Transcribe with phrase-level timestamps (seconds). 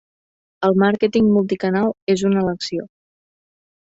[0.69, 2.89] El màrqueting multicanal és una elecció.